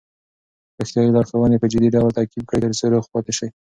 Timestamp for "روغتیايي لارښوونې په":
0.77-1.67